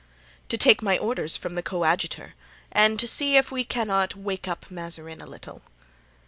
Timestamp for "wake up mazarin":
4.15-5.21